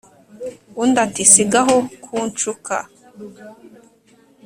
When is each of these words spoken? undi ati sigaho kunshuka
undi 0.81 0.99
ati 1.05 1.23
sigaho 1.33 1.75
kunshuka 2.03 2.75